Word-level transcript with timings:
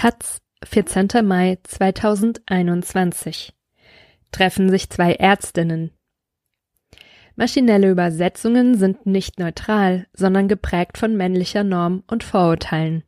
Taz, 0.00 0.40
14. 0.64 1.08
Mai 1.26 1.58
2021. 1.62 3.52
Treffen 4.32 4.70
sich 4.70 4.88
zwei 4.88 5.12
Ärztinnen. 5.12 5.90
Maschinelle 7.36 7.90
Übersetzungen 7.90 8.78
sind 8.78 9.04
nicht 9.04 9.38
neutral, 9.38 10.06
sondern 10.14 10.48
geprägt 10.48 10.96
von 10.96 11.18
männlicher 11.18 11.64
Norm 11.64 12.02
und 12.06 12.24
Vorurteilen. 12.24 13.04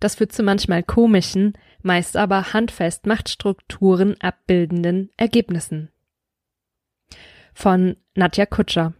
Das 0.00 0.16
führt 0.16 0.32
zu 0.32 0.42
manchmal 0.42 0.82
komischen, 0.82 1.56
meist 1.82 2.16
aber 2.16 2.52
handfest 2.52 3.06
Machtstrukturen 3.06 4.20
abbildenden 4.20 5.10
Ergebnissen. 5.16 5.92
Von 7.54 7.96
Nadja 8.16 8.46
Kutscher. 8.46 8.92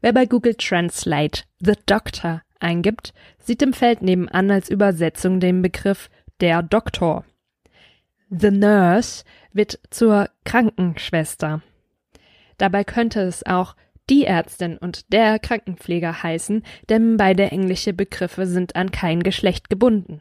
Wer 0.00 0.14
bei 0.14 0.24
Google 0.24 0.54
Translate 0.54 1.42
The 1.60 1.74
Doctor 1.84 2.40
eingibt, 2.60 3.12
sieht 3.38 3.62
im 3.62 3.72
Feld 3.72 4.02
nebenan 4.02 4.50
als 4.50 4.70
Übersetzung 4.70 5.40
den 5.40 5.62
Begriff 5.62 6.10
der 6.40 6.62
Doktor. 6.62 7.24
The 8.30 8.50
Nurse 8.50 9.24
wird 9.52 9.78
zur 9.90 10.28
Krankenschwester. 10.44 11.62
Dabei 12.58 12.84
könnte 12.84 13.20
es 13.20 13.46
auch 13.46 13.74
die 14.10 14.24
Ärztin 14.24 14.78
und 14.78 15.12
der 15.12 15.38
Krankenpfleger 15.38 16.22
heißen, 16.22 16.62
denn 16.88 17.16
beide 17.16 17.50
englische 17.50 17.92
Begriffe 17.92 18.46
sind 18.46 18.76
an 18.76 18.90
kein 18.90 19.22
Geschlecht 19.22 19.70
gebunden. 19.70 20.20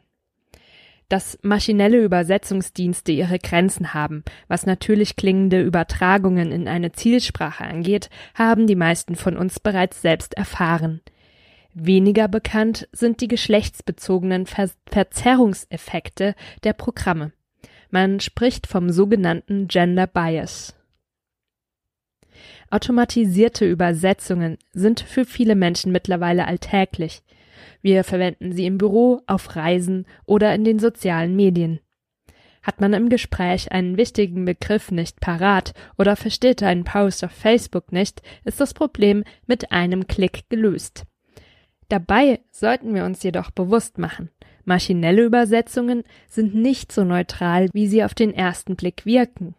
Dass 1.09 1.39
maschinelle 1.41 2.03
Übersetzungsdienste 2.03 3.13
ihre 3.13 3.39
Grenzen 3.39 3.93
haben, 3.93 4.23
was 4.49 4.65
natürlich 4.65 5.15
klingende 5.15 5.61
Übertragungen 5.61 6.51
in 6.51 6.67
eine 6.67 6.91
Zielsprache 6.91 7.63
angeht, 7.63 8.09
haben 8.33 8.67
die 8.67 8.75
meisten 8.75 9.15
von 9.15 9.37
uns 9.37 9.61
bereits 9.61 10.01
selbst 10.01 10.33
erfahren. 10.33 11.01
Weniger 11.79 12.27
bekannt 12.27 12.89
sind 12.91 13.21
die 13.21 13.27
geschlechtsbezogenen 13.27 14.47
Ver 14.47 14.71
Verzerrungseffekte 14.89 16.33
der 16.63 16.73
Programme. 16.73 17.33
Man 17.91 18.19
spricht 18.19 18.65
vom 18.65 18.89
sogenannten 18.89 19.67
Gender 19.67 20.07
Bias. 20.07 20.75
Automatisierte 22.71 23.69
Übersetzungen 23.69 24.57
sind 24.73 25.01
für 25.01 25.23
viele 25.23 25.53
Menschen 25.53 25.91
mittlerweile 25.91 26.47
alltäglich. 26.47 27.21
Wir 27.83 28.03
verwenden 28.03 28.53
sie 28.53 28.65
im 28.65 28.79
Büro, 28.79 29.21
auf 29.27 29.55
Reisen 29.55 30.07
oder 30.25 30.55
in 30.55 30.63
den 30.63 30.79
sozialen 30.79 31.35
Medien. 31.35 31.79
Hat 32.63 32.81
man 32.81 32.93
im 32.93 33.07
Gespräch 33.07 33.71
einen 33.71 33.97
wichtigen 33.97 34.45
Begriff 34.45 34.89
nicht 34.89 35.19
parat 35.19 35.75
oder 35.95 36.15
versteht 36.15 36.63
einen 36.63 36.85
Post 36.85 37.23
auf 37.23 37.31
Facebook 37.31 37.91
nicht, 37.91 38.23
ist 38.45 38.59
das 38.59 38.73
Problem 38.73 39.23
mit 39.45 39.71
einem 39.71 40.07
Klick 40.07 40.49
gelöst. 40.49 41.05
Dabei 41.89 42.41
sollten 42.51 42.93
wir 42.93 43.05
uns 43.05 43.23
jedoch 43.23 43.51
bewusst 43.51 43.97
machen, 43.97 44.29
maschinelle 44.65 45.23
Übersetzungen 45.23 46.03
sind 46.27 46.53
nicht 46.53 46.91
so 46.91 47.03
neutral, 47.03 47.69
wie 47.73 47.87
sie 47.87 48.03
auf 48.03 48.13
den 48.13 48.33
ersten 48.33 48.75
Blick 48.75 49.05
wirken. 49.05 49.55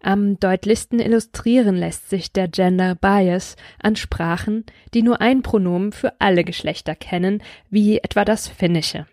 Am 0.00 0.38
deutlichsten 0.38 1.00
illustrieren 1.00 1.76
lässt 1.76 2.10
sich 2.10 2.30
der 2.30 2.48
Gender 2.48 2.94
Bias 2.94 3.56
an 3.82 3.96
Sprachen, 3.96 4.64
die 4.92 5.02
nur 5.02 5.22
ein 5.22 5.42
Pronomen 5.42 5.92
für 5.92 6.20
alle 6.20 6.44
Geschlechter 6.44 6.94
kennen, 6.94 7.42
wie 7.70 7.98
etwa 7.98 8.24
das 8.24 8.46
Finnische. 8.48 9.06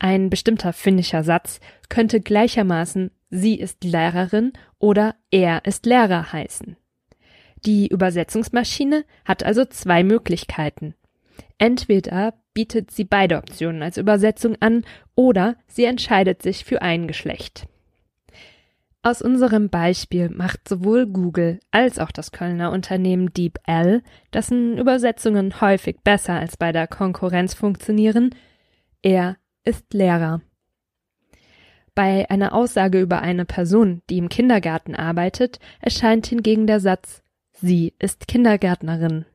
Ein 0.00 0.30
bestimmter 0.30 0.72
finnischer 0.72 1.22
Satz 1.22 1.60
könnte 1.88 2.20
gleichermaßen 2.20 3.12
sie 3.28 3.60
ist 3.60 3.84
Lehrerin 3.84 4.52
oder 4.78 5.14
er 5.30 5.64
ist 5.66 5.86
Lehrer 5.86 6.32
heißen. 6.32 6.76
Die 7.66 7.88
Übersetzungsmaschine 7.88 9.04
hat 9.24 9.44
also 9.44 9.64
zwei 9.64 10.02
Möglichkeiten. 10.02 10.94
Entweder 11.58 12.34
bietet 12.54 12.90
sie 12.90 13.04
beide 13.04 13.36
Optionen 13.36 13.82
als 13.82 13.96
Übersetzung 13.96 14.56
an 14.60 14.84
oder 15.14 15.56
sie 15.66 15.84
entscheidet 15.84 16.42
sich 16.42 16.64
für 16.64 16.82
ein 16.82 17.06
Geschlecht. 17.06 17.66
Aus 19.02 19.22
unserem 19.22 19.70
Beispiel 19.70 20.28
macht 20.28 20.68
sowohl 20.68 21.06
Google 21.06 21.58
als 21.70 21.98
auch 21.98 22.10
das 22.10 22.32
Kölner 22.32 22.70
Unternehmen 22.70 23.32
DeepL, 23.32 24.02
dessen 24.32 24.76
Übersetzungen 24.76 25.60
häufig 25.62 26.00
besser 26.04 26.34
als 26.34 26.58
bei 26.58 26.70
der 26.70 26.86
Konkurrenz 26.86 27.54
funktionieren, 27.54 28.34
er 29.02 29.36
ist 29.64 29.94
Lehrer. 29.94 30.42
Bei 31.94 32.28
einer 32.30 32.54
Aussage 32.54 33.00
über 33.00 33.22
eine 33.22 33.46
Person, 33.46 34.02
die 34.10 34.18
im 34.18 34.28
Kindergarten 34.28 34.94
arbeitet, 34.94 35.58
erscheint 35.80 36.26
hingegen 36.26 36.66
der 36.66 36.80
Satz 36.80 37.22
Sie 37.62 37.92
ist 37.98 38.26
Kindergärtnerin. 38.26 39.26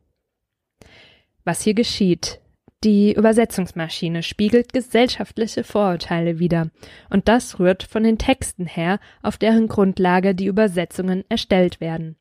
Was 1.44 1.62
hier 1.62 1.76
geschieht. 1.76 2.42
Die 2.84 3.14
Übersetzungsmaschine 3.14 4.24
spiegelt 4.24 4.74
gesellschaftliche 4.74 5.64
Vorurteile 5.64 6.40
wider, 6.40 6.72
und 7.10 7.28
das 7.28 7.60
rührt 7.60 7.84
von 7.84 8.04
den 8.04 8.18
Texten 8.18 8.66
her, 8.66 9.00
auf 9.22 9.38
deren 9.38 9.68
Grundlage 9.68 10.34
die 10.34 10.48
Übersetzungen 10.48 11.24
erstellt 11.30 11.80
werden. 11.82 12.16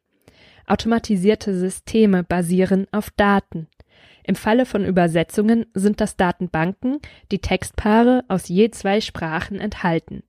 Automatisierte 0.66 1.54
Systeme 1.54 2.22
basieren 2.22 2.87
auf 2.93 3.10
Daten. 3.10 3.69
Im 4.25 4.34
Falle 4.34 4.66
von 4.66 4.84
Übersetzungen 4.84 5.66
sind 5.75 6.00
das 6.00 6.16
Datenbanken, 6.16 6.98
die 7.31 7.41
Textpaare 7.41 8.25
aus 8.28 8.48
je 8.48 8.70
zwei 8.70 9.00
Sprachen 9.00 9.59
enthalten. 9.59 10.22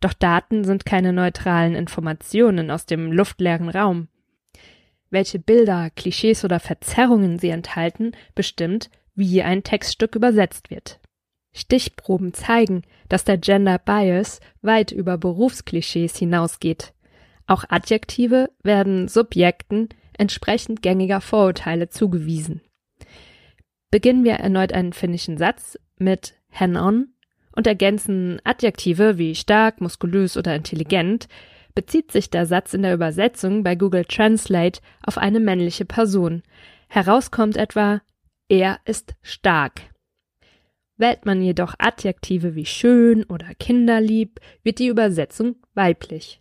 Doch 0.00 0.12
Daten 0.12 0.64
sind 0.64 0.84
keine 0.84 1.14
neutralen 1.14 1.74
Informationen 1.74 2.70
aus 2.70 2.84
dem 2.84 3.12
luftleeren 3.12 3.70
Raum. 3.70 4.08
Welche 5.10 5.38
Bilder, 5.38 5.90
Klischees 5.90 6.44
oder 6.44 6.60
Verzerrungen 6.60 7.38
sie 7.38 7.50
enthalten, 7.50 8.12
bestimmt, 8.34 8.90
wie 9.14 9.42
ein 9.42 9.62
Textstück 9.62 10.14
übersetzt 10.14 10.70
wird. 10.70 11.00
Stichproben 11.52 12.34
zeigen, 12.34 12.82
dass 13.08 13.24
der 13.24 13.38
Gender 13.38 13.78
Bias 13.78 14.40
weit 14.60 14.92
über 14.92 15.16
Berufsklischees 15.16 16.16
hinausgeht. 16.16 16.92
Auch 17.46 17.64
Adjektive 17.68 18.50
werden 18.62 19.08
Subjekten 19.08 19.88
entsprechend 20.18 20.82
gängiger 20.82 21.20
Vorurteile 21.20 21.88
zugewiesen. 21.88 22.60
Beginnen 23.90 24.24
wir 24.24 24.34
erneut 24.34 24.72
einen 24.72 24.92
finnischen 24.92 25.38
Satz 25.38 25.78
mit 25.96 26.34
hen-on 26.48 27.08
und 27.52 27.66
ergänzen 27.66 28.40
Adjektive 28.44 29.16
wie 29.16 29.34
stark, 29.34 29.80
muskulös 29.80 30.36
oder 30.36 30.54
intelligent, 30.54 31.28
bezieht 31.76 32.10
sich 32.10 32.30
der 32.30 32.46
Satz 32.46 32.74
in 32.74 32.82
der 32.82 32.94
Übersetzung 32.94 33.62
bei 33.62 33.76
Google 33.76 34.04
Translate 34.04 34.80
auf 35.04 35.18
eine 35.18 35.38
männliche 35.38 35.84
Person. 35.84 36.42
Herauskommt 36.88 37.56
etwa 37.56 38.00
er 38.48 38.78
ist 38.84 39.14
stark. 39.22 39.82
Wählt 40.96 41.26
man 41.26 41.42
jedoch 41.42 41.74
Adjektive 41.78 42.54
wie 42.54 42.64
schön 42.64 43.24
oder 43.24 43.54
kinderlieb, 43.58 44.40
wird 44.62 44.78
die 44.78 44.86
Übersetzung 44.86 45.56
weiblich. 45.74 46.40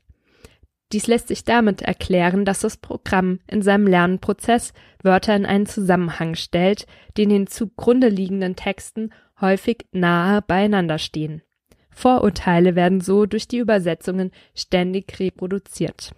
Dies 0.91 1.07
lässt 1.07 1.27
sich 1.27 1.43
damit 1.43 1.81
erklären, 1.81 2.45
dass 2.45 2.59
das 2.59 2.77
Programm 2.77 3.39
in 3.47 3.61
seinem 3.61 3.87
Lernprozess 3.87 4.71
Wörter 5.03 5.35
in 5.35 5.45
einen 5.45 5.65
Zusammenhang 5.65 6.35
stellt, 6.35 6.85
die 7.17 7.23
in 7.23 7.29
den 7.29 7.47
zugrunde 7.47 8.07
liegenden 8.07 8.55
Texten 8.55 9.09
häufig 9.41 9.87
nahe 9.91 10.41
beieinander 10.41 10.99
stehen. 10.99 11.41
Vorurteile 11.95 12.75
werden 12.75 12.99
so 12.99 13.25
durch 13.25 13.47
die 13.47 13.57
Übersetzungen 13.57 14.31
ständig 14.53 15.17
reproduziert. 15.19 16.11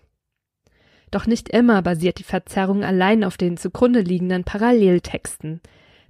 Doch 1.12 1.28
nicht 1.28 1.50
immer 1.50 1.82
basiert 1.84 2.18
die 2.18 2.24
Verzerrung 2.24 2.84
allein 2.84 3.24
auf 3.24 3.38
den 3.38 3.58
zugrunde 3.58 4.02
liegenden 4.02 4.44
Paralleltexten. 4.44 5.62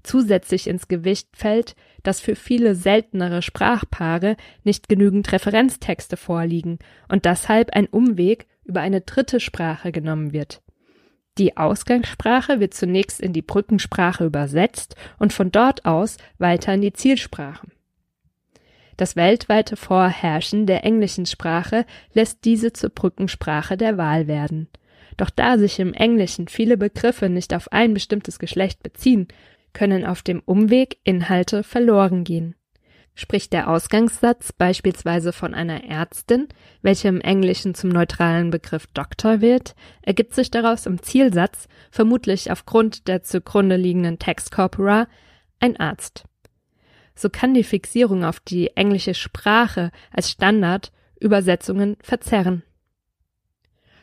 Zusätzlich 0.04 0.68
ins 0.68 0.88
Gewicht 0.88 1.28
fällt, 1.34 1.76
dass 2.02 2.22
für 2.22 2.36
viele 2.36 2.76
seltenere 2.76 3.42
Sprachpaare 3.42 4.38
nicht 4.64 4.88
genügend 4.88 5.32
Referenztexte 5.34 6.16
vorliegen 6.16 6.80
und 7.10 7.26
deshalb 7.26 7.72
ein 7.76 7.88
Umweg 7.88 8.48
über 8.64 8.80
eine 8.80 9.02
dritte 9.02 9.42
Sprache 9.42 9.92
genommen 9.92 10.32
wird. 10.32 10.62
Die 11.38 11.58
Ausgangssprache 11.58 12.62
wird 12.62 12.74
zunächst 12.74 13.20
in 13.20 13.34
die 13.34 13.42
Brückensprache 13.42 14.26
übersetzt 14.26 14.96
und 15.20 15.34
von 15.34 15.52
dort 15.52 15.86
aus 15.86 16.18
weiter 16.38 16.74
in 16.74 16.82
die 16.82 16.94
Zielsprache. 16.94 17.68
Das 18.98 19.16
weltweite 19.16 19.78
Vorherrschen 19.78 20.66
der 20.66 20.84
englischen 20.84 21.28
Sprache 21.28 21.86
lässt 22.14 22.44
diese 22.46 22.74
zur 22.74 22.90
Brückensprache 22.90 23.78
der 23.78 23.98
Wahl 23.98 24.28
werden. 24.28 24.68
Doch 25.18 25.30
da 25.30 25.60
sich 25.60 25.80
im 25.80 25.94
Englischen 25.94 26.48
viele 26.48 26.78
Begriffe 26.78 27.30
nicht 27.30 27.54
auf 27.54 27.72
ein 27.72 27.94
bestimmtes 27.94 28.40
Geschlecht 28.40 28.82
beziehen, 28.82 29.28
können 29.74 30.04
auf 30.04 30.24
dem 30.24 30.42
Umweg 30.44 30.98
Inhalte 31.04 31.62
verloren 31.62 32.24
gehen. 32.24 32.56
Spricht 33.14 33.54
der 33.54 33.70
Ausgangssatz 33.70 34.52
beispielsweise 34.52 35.34
von 35.34 35.54
einer 35.54 35.84
Ärztin, 35.84 36.48
welche 36.82 37.08
im 37.08 37.22
Englischen 37.22 37.74
zum 37.74 37.90
neutralen 37.90 38.52
Begriff 38.52 38.88
Doktor 38.94 39.42
wird, 39.42 39.76
ergibt 40.04 40.36
sich 40.36 40.52
daraus 40.52 40.86
im 40.86 41.02
Zielsatz, 41.02 41.68
vermutlich 41.90 42.52
aufgrund 42.52 43.08
der 43.08 43.24
zugrunde 43.24 43.76
liegenden 43.76 44.20
Textcorpora, 44.20 45.08
ein 45.60 45.80
Arzt 45.80 46.26
so 47.18 47.30
kann 47.30 47.54
die 47.54 47.64
Fixierung 47.64 48.24
auf 48.24 48.40
die 48.40 48.76
englische 48.78 49.14
Sprache 49.14 49.92
als 50.12 50.32
Standard 50.32 50.92
Übersetzungen 51.20 51.98
verzerren. 52.00 52.64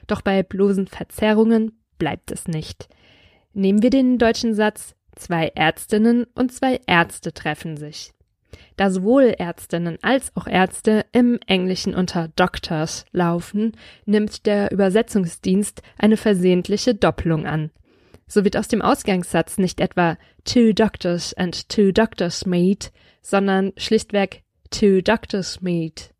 Doch 0.06 0.20
bei 0.20 0.42
bloßen 0.42 0.88
Verzerrungen 0.88 1.78
bleibt 1.98 2.30
es 2.30 2.48
nicht. 2.48 2.88
Nehmen 3.52 3.82
wir 3.82 3.90
den 3.90 4.18
deutschen 4.18 4.54
Satz 4.54 4.94
Zwei 5.16 5.52
Ärztinnen 5.54 6.26
und 6.34 6.52
zwei 6.52 6.80
Ärzte 6.88 7.32
treffen 7.32 7.76
sich. 7.76 8.12
Da 8.76 8.90
sowohl 8.90 9.34
Ärztinnen 9.38 9.98
als 10.02 10.34
auch 10.34 10.46
Ärzte 10.46 11.06
im 11.12 11.38
Englischen 11.46 11.94
unter 11.94 12.28
Doctors 12.34 13.04
laufen, 13.12 13.72
nimmt 14.06 14.46
der 14.46 14.72
Übersetzungsdienst 14.72 15.82
eine 15.98 16.16
versehentliche 16.16 16.94
Doppelung 16.94 17.46
an. 17.46 17.70
So 18.26 18.44
wird 18.44 18.56
aus 18.56 18.68
dem 18.68 18.82
Ausgangssatz 18.82 19.58
nicht 19.58 19.80
etwa 19.80 20.16
two 20.44 20.72
doctors 20.72 21.34
and 21.34 21.68
two 21.68 21.92
doctors 21.92 22.46
meet, 22.46 22.92
sondern 23.22 23.72
schlichtweg 23.76 24.42
two 24.70 25.00
doctors 25.02 25.60
meet. 25.60 26.14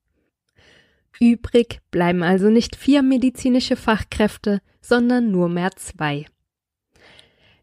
Übrig 1.21 1.81
bleiben 1.91 2.23
also 2.23 2.51
nicht 2.51 2.77
vier 2.77 3.03
medizinische 3.03 3.77
Fachkräfte, 3.77 4.61
sondern 4.81 5.31
nur 5.31 5.49
mehr 5.49 5.71
zwei. 5.77 6.27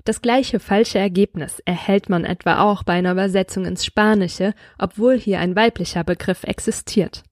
Das 0.03 0.21
gleiche 0.21 0.59
falsche 0.59 0.97
Ergebnis 0.97 1.59
erhält 1.65 2.09
man 2.09 2.25
etwa 2.25 2.61
auch 2.61 2.83
bei 2.83 2.93
einer 2.93 3.11
Übersetzung 3.11 3.65
ins 3.65 3.85
Spanische, 3.85 4.53
obwohl 4.79 5.19
hier 5.19 5.39
ein 5.39 5.55
weiblicher 5.55 6.03
Begriff 6.03 6.43
existiert. 6.43 7.23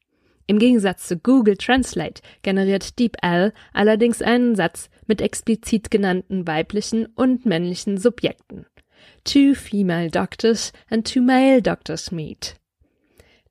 Im 0.49 0.57
Gegensatz 0.57 1.07
zu 1.07 1.15
Google 1.15 1.57
Translate 1.57 2.23
generiert 2.41 2.97
DeepL 2.97 3.53
allerdings 3.71 4.19
einen 4.23 4.55
Satz 4.55 4.89
mit 5.05 5.21
explizit 5.21 5.91
genannten 5.91 6.47
weiblichen 6.47 7.05
und 7.05 7.45
männlichen 7.45 7.99
Subjekten. 7.99 8.65
Two 9.23 9.53
female 9.53 10.09
doctors 10.09 10.73
and 10.89 11.07
two 11.07 11.21
male 11.21 11.61
doctors 11.61 12.11
meet 12.11 12.55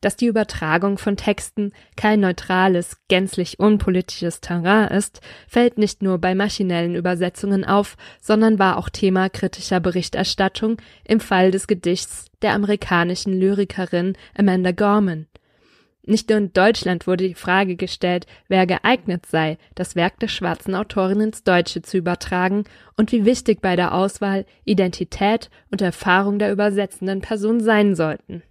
dass 0.01 0.15
die 0.15 0.27
Übertragung 0.27 0.97
von 0.97 1.17
Texten 1.17 1.73
kein 1.97 2.21
neutrales, 2.21 2.99
gänzlich 3.09 3.59
unpolitisches 3.59 4.41
Terrain 4.41 4.89
ist, 4.97 5.21
fällt 5.49 5.77
nicht 5.77 6.03
nur 6.03 6.19
bei 6.19 6.37
maschinellen 6.37 6.95
Übersetzungen 6.95 7.65
auf, 7.65 7.97
sondern 8.21 8.61
war 8.61 8.77
auch 8.77 8.91
Thema 8.91 9.29
kritischer 9.29 9.81
Berichterstattung 9.81 10.77
im 11.05 11.19
Fall 11.19 11.51
des 11.51 11.67
Gedichts 11.67 12.27
der 12.43 12.53
amerikanischen 12.53 13.33
Lyrikerin 13.33 14.17
Amanda 14.37 14.71
Gorman. 14.71 15.27
Nicht 16.09 16.31
nur 16.31 16.39
in 16.39 16.55
Deutschland 16.55 17.07
wurde 17.07 17.29
die 17.29 17.35
Frage 17.35 17.77
gestellt, 17.77 18.25
wer 18.49 18.67
geeignet 18.67 19.27
sei, 19.27 19.59
das 19.75 19.95
Werk 19.95 20.19
der 20.21 20.29
schwarzen 20.29 20.75
Autorin 20.75 21.21
ins 21.21 21.43
Deutsche 21.45 21.83
zu 21.83 21.99
übertragen 21.99 22.65
und 22.97 23.13
wie 23.13 23.27
wichtig 23.27 23.61
bei 23.61 23.77
der 23.77 23.93
Auswahl 23.93 24.47
Identität 24.65 25.51
und 25.71 25.83
Erfahrung 25.83 26.39
der 26.39 26.51
übersetzenden 26.51 27.21
Person 27.21 27.61
sein 27.61 27.95
sollten. 27.95 28.43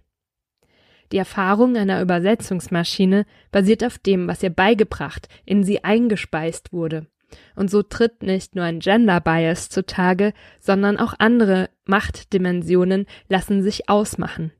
Die 1.10 1.16
Erfahrung 1.16 1.76
einer 1.76 2.00
Übersetzungsmaschine 2.00 3.26
basiert 3.50 3.82
auf 3.82 3.98
dem, 3.98 4.28
was 4.28 4.40
ihr 4.44 4.50
beigebracht, 4.50 5.28
in 5.44 5.64
sie 5.64 5.82
eingespeist 5.82 6.72
wurde. 6.72 7.08
Und 7.56 7.72
so 7.72 7.82
tritt 7.82 8.22
nicht 8.22 8.54
nur 8.54 8.66
ein 8.66 8.78
Gender 8.78 9.20
Bias 9.20 9.68
zutage, 9.68 10.32
sondern 10.60 10.96
auch 10.96 11.14
andere 11.18 11.70
Machtdimensionen 11.86 13.06
lassen 13.28 13.64
sich 13.64 13.88
ausmachen. 13.88 14.52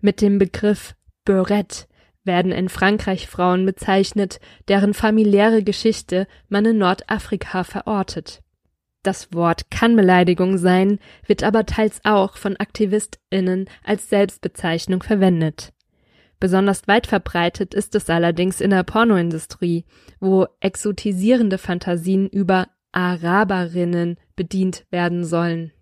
Mit 0.00 0.20
dem 0.20 0.38
Begriff 0.38 0.96
Beurette 1.24 1.86
werden 2.26 2.52
in 2.52 2.68
Frankreich 2.68 3.28
Frauen 3.28 3.64
bezeichnet, 3.64 4.40
deren 4.68 4.94
familiäre 4.94 5.62
Geschichte 5.62 6.26
man 6.48 6.64
in 6.64 6.78
Nordafrika 6.78 7.64
verortet. 7.64 8.42
Das 9.02 9.32
Wort 9.32 9.70
kann 9.70 9.94
Beleidigung 9.94 10.58
sein, 10.58 10.98
wird 11.26 11.44
aber 11.44 11.64
teils 11.64 12.00
auch 12.04 12.36
von 12.36 12.56
AktivistInnen 12.56 13.70
als 13.84 14.08
Selbstbezeichnung 14.08 15.02
verwendet. 15.02 15.72
Besonders 16.40 16.86
weit 16.86 17.06
verbreitet 17.06 17.72
ist 17.72 17.94
es 17.94 18.10
allerdings 18.10 18.60
in 18.60 18.70
der 18.70 18.82
Pornoindustrie, 18.82 19.84
wo 20.20 20.46
exotisierende 20.60 21.56
Fantasien 21.56 22.28
über 22.28 22.66
Araberinnen 22.92 24.16
bedient 24.34 24.84
werden 24.90 25.24
sollen. 25.24 25.72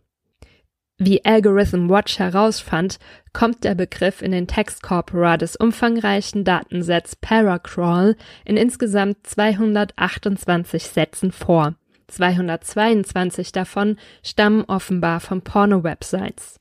Wie 0.99 1.25
Algorithm 1.25 1.88
Watch 1.88 2.20
herausfand, 2.20 3.00
kommt 3.32 3.64
der 3.64 3.75
Begriff 3.75 4.23
in 4.23 4.31
den 4.31 4.46
Textcorpora 4.46 5.37
des 5.37 5.56
umfangreichen 5.56 6.44
Datensets 6.44 7.17
Paracrawl 7.17 8.17
in 8.44 8.56
insgesamt 8.56 9.26
228 9.26 10.85
Sätzen 10.85 11.32
vor. 11.32 11.75
222 12.06 13.50
davon 13.50 13.96
stammen 14.23 14.64
offenbar 14.69 15.19
von 15.19 15.43
Porno-Websites. 15.43 16.61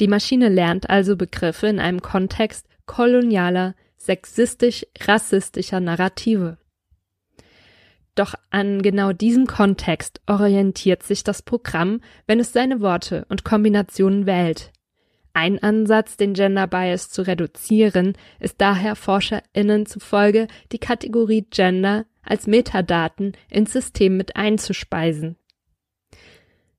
Die 0.00 0.08
Maschine 0.08 0.48
lernt 0.48 0.90
also 0.90 1.16
Begriffe 1.16 1.68
in 1.68 1.78
einem 1.78 2.02
Kontext 2.02 2.66
kolonialer, 2.86 3.76
sexistisch-rassistischer 3.98 5.78
Narrative. 5.78 6.58
Doch 8.14 8.34
an 8.50 8.82
genau 8.82 9.12
diesem 9.12 9.46
Kontext 9.46 10.20
orientiert 10.26 11.02
sich 11.02 11.24
das 11.24 11.42
Programm, 11.42 12.00
wenn 12.26 12.38
es 12.38 12.52
seine 12.52 12.80
Worte 12.80 13.26
und 13.28 13.44
Kombinationen 13.44 14.26
wählt. 14.26 14.70
Ein 15.32 15.60
Ansatz, 15.60 16.16
den 16.16 16.34
Gender 16.34 16.68
Bias 16.68 17.10
zu 17.10 17.22
reduzieren, 17.22 18.16
ist 18.38 18.60
daher 18.60 18.94
ForscherInnen 18.94 19.84
zufolge 19.84 20.46
die 20.70 20.78
Kategorie 20.78 21.44
Gender 21.50 22.06
als 22.22 22.46
Metadaten 22.46 23.32
ins 23.50 23.72
System 23.72 24.16
mit 24.16 24.36
einzuspeisen. 24.36 25.36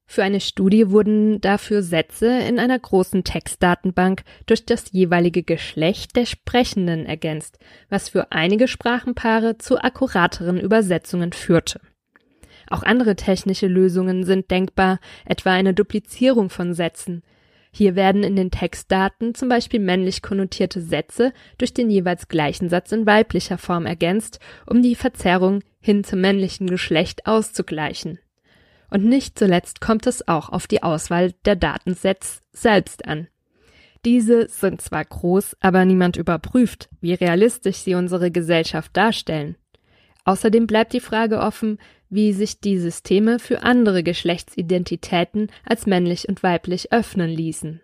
Für 0.07 0.23
eine 0.23 0.39
Studie 0.39 0.91
wurden 0.91 1.41
dafür 1.41 1.81
Sätze 1.81 2.27
in 2.27 2.59
einer 2.59 2.77
großen 2.77 3.23
Textdatenbank 3.23 4.23
durch 4.45 4.65
das 4.65 4.91
jeweilige 4.91 5.43
Geschlecht 5.43 6.15
der 6.15 6.25
Sprechenden 6.25 7.05
ergänzt, 7.05 7.57
was 7.89 8.09
für 8.09 8.31
einige 8.31 8.67
Sprachenpaare 8.67 9.57
zu 9.57 9.79
akkurateren 9.79 10.59
Übersetzungen 10.59 11.33
führte. 11.33 11.81
Auch 12.69 12.83
andere 12.83 13.15
technische 13.15 13.67
Lösungen 13.67 14.23
sind 14.23 14.49
denkbar, 14.51 14.99
etwa 15.25 15.51
eine 15.51 15.73
Duplizierung 15.73 16.49
von 16.49 16.73
Sätzen. 16.73 17.23
Hier 17.71 17.95
werden 17.95 18.23
in 18.23 18.35
den 18.35 18.51
Textdaten 18.51 19.35
zum 19.35 19.49
Beispiel 19.49 19.81
männlich 19.81 20.21
konnotierte 20.21 20.81
Sätze 20.81 21.33
durch 21.57 21.73
den 21.73 21.89
jeweils 21.89 22.29
gleichen 22.29 22.69
Satz 22.69 22.91
in 22.91 23.05
weiblicher 23.05 23.57
Form 23.57 23.85
ergänzt, 23.85 24.39
um 24.65 24.81
die 24.81 24.95
Verzerrung 24.95 25.61
hin 25.81 26.03
zum 26.03 26.21
männlichen 26.21 26.67
Geschlecht 26.67 27.27
auszugleichen. 27.27 28.19
Und 28.95 29.03
nicht 29.03 29.37
zuletzt 29.37 29.81
kommt 29.81 30.07
es 30.07 30.25
auch 30.25 30.47
auf 30.47 30.67
die 30.67 30.81
Auswahl 30.81 31.33
der 31.43 31.57
Datensets 31.57 32.39
selbst 32.53 33.05
an. 33.05 33.27
Diese 34.05 34.47
sind 34.47 34.79
zwar 34.79 35.03
groß, 35.03 35.57
aber 35.59 35.83
niemand 35.83 36.15
überprüft, 36.15 36.87
wie 37.01 37.13
realistisch 37.13 37.75
sie 37.79 37.95
unsere 37.95 38.31
Gesellschaft 38.31 38.95
darstellen. 38.95 39.57
Außerdem 40.23 40.65
bleibt 40.65 40.93
die 40.93 41.01
Frage 41.01 41.39
offen, 41.39 41.77
wie 42.09 42.31
sich 42.31 42.61
die 42.61 42.79
Systeme 42.79 43.37
für 43.37 43.63
andere 43.63 44.01
Geschlechtsidentitäten 44.01 45.51
als 45.65 45.85
männlich 45.87 46.29
und 46.29 46.41
weiblich 46.41 46.93
öffnen 46.93 47.29
ließen. 47.29 47.81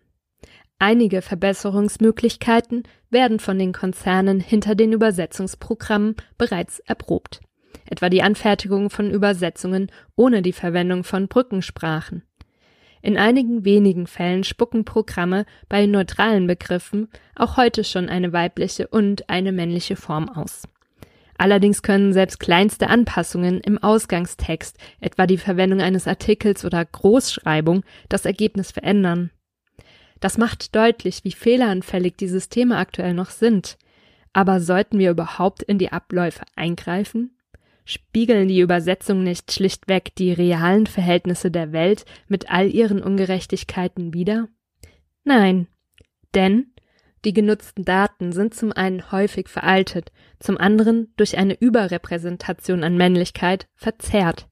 Einige 0.79 1.21
Verbesserungsmöglichkeiten 1.21 2.83
werden 3.09 3.39
von 3.39 3.59
den 3.59 3.73
Konzernen 3.73 4.39
hinter 4.39 4.75
den 4.75 4.93
Übersetzungsprogrammen 4.93 6.15
bereits 6.37 6.79
erprobt 6.79 7.41
etwa 7.89 8.09
die 8.09 8.21
Anfertigung 8.21 8.89
von 8.89 9.11
Übersetzungen 9.11 9.91
ohne 10.15 10.41
die 10.41 10.53
Verwendung 10.53 11.03
von 11.03 11.27
Brückensprachen. 11.27 12.23
In 13.01 13.17
einigen 13.17 13.65
wenigen 13.65 14.05
Fällen 14.05 14.43
spucken 14.43 14.85
Programme 14.85 15.45
bei 15.67 15.85
neutralen 15.85 16.45
Begriffen 16.45 17.09
auch 17.35 17.57
heute 17.57 17.83
schon 17.83 18.09
eine 18.09 18.31
weibliche 18.31 18.87
und 18.87 19.29
eine 19.29 19.51
männliche 19.51 19.95
Form 19.95 20.29
aus. 20.29 20.67
Allerdings 21.37 21.81
können 21.81 22.13
selbst 22.13 22.39
kleinste 22.39 22.87
Anpassungen 22.87 23.61
im 23.61 23.79
Ausgangstext, 23.79 24.77
etwa 24.99 25.25
die 25.25 25.39
Verwendung 25.39 25.81
eines 25.81 26.07
Artikels 26.07 26.63
oder 26.63 26.85
Großschreibung, 26.85 27.83
das 28.09 28.25
Ergebnis 28.25 28.71
verändern. 28.71 29.31
Das 30.19 30.37
macht 30.37 30.75
deutlich, 30.75 31.23
wie 31.23 31.31
fehleranfällig 31.31 32.15
die 32.15 32.27
Systeme 32.27 32.77
aktuell 32.77 33.15
noch 33.15 33.31
sind. 33.31 33.79
Aber 34.33 34.61
sollten 34.61 34.99
wir 34.99 35.09
überhaupt 35.09 35.63
in 35.63 35.79
die 35.79 35.91
Abläufe 35.91 36.43
eingreifen? 36.55 37.35
Spiegeln 37.91 38.47
die 38.47 38.61
Übersetzungen 38.61 39.23
nicht 39.23 39.51
schlichtweg 39.51 40.15
die 40.15 40.31
realen 40.31 40.87
Verhältnisse 40.87 41.51
der 41.51 41.73
Welt 41.73 42.05
mit 42.29 42.49
all 42.49 42.73
ihren 42.73 43.03
Ungerechtigkeiten 43.03 44.13
wider? 44.13 44.47
Nein, 45.25 45.67
denn 46.33 46.67
die 47.25 47.33
genutzten 47.33 47.83
Daten 47.83 48.31
sind 48.31 48.55
zum 48.55 48.71
einen 48.71 49.11
häufig 49.11 49.49
veraltet, 49.49 50.13
zum 50.39 50.57
anderen 50.57 51.13
durch 51.17 51.37
eine 51.37 51.53
Überrepräsentation 51.53 52.83
an 52.85 52.95
Männlichkeit 52.95 53.67
verzerrt. 53.75 54.47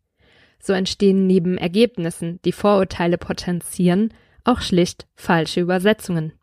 So 0.59 0.73
entstehen 0.73 1.25
neben 1.25 1.57
Ergebnissen, 1.57 2.39
die 2.43 2.51
Vorurteile 2.51 3.17
potenzieren, 3.17 4.13
auch 4.43 4.59
schlicht 4.59 5.07
falsche 5.15 5.61
Übersetzungen. 5.61 6.33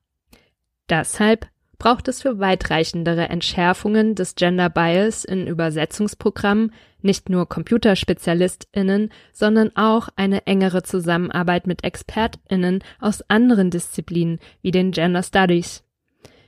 Deshalb 0.88 1.47
braucht 1.78 2.09
es 2.09 2.23
für 2.23 2.38
weitreichendere 2.38 3.28
Entschärfungen 3.28 4.14
des 4.14 4.35
Gender 4.35 4.71
Bias 4.71 5.25
in 5.25 5.47
Übersetzungsprogrammen 5.47 6.73
nicht 7.02 7.28
nur 7.28 7.49
Computerspezialistinnen, 7.49 9.11
sondern 9.33 9.75
auch 9.76 10.09
eine 10.16 10.47
engere 10.47 10.83
Zusammenarbeit 10.83 11.66
mit 11.66 11.85
Expertinnen 11.85 12.83
aus 13.00 13.23
anderen 13.28 13.71
Disziplinen 13.71 14.40
wie 14.62 14.71
den 14.71 14.90
Gender 14.90 15.23
Studies. 15.23 15.85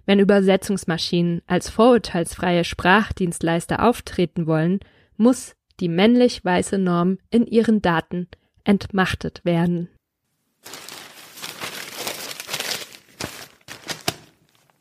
Wenn 0.05 0.21
Übersetzungsmaschinen 0.21 1.43
als 1.47 1.69
vorurteilsfreie 1.69 2.65
Sprachdienstleister 2.65 3.85
auftreten 3.85 4.47
wollen, 4.47 4.81
muss 5.17 5.55
die 5.81 5.89
männlich 5.89 6.45
weiße 6.45 6.79
Norm 6.79 7.19
in 7.31 7.47
ihren 7.47 7.83
Daten 7.83 8.27
entmachtet 8.65 9.45
werden. 9.45 9.89